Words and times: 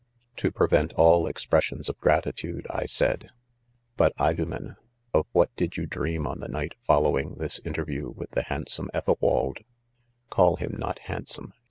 "To 0.37 0.49
prevent 0.49 0.93
all 0.93 1.27
expressions 1.27 1.87
of 1.87 1.99
gratitude,, 1.99 2.65
I 2.71 2.87
said:" 2.87 3.29
But, 3.97 4.13
Idomen, 4.19 4.77
of 5.13 5.27
what 5.31 5.55
did 5.55 5.77
you 5.77 5.85
dream 5.85 6.25
on 6.25 6.39
the 6.39 6.47
night 6.47 6.73
following 6.81 7.35
this 7.35 7.59
interview 7.63 8.09
with 8.09 8.31
the 8.31 8.41
handsome 8.47 8.89
Ethel 8.95 9.19
wald 9.21 9.57
V' 9.57 9.61
J 9.61 9.65
c 9.67 9.67
Call 10.31 10.55
him 10.55 10.75
not 10.75 10.97
hand 11.01 11.29
some 11.29 11.53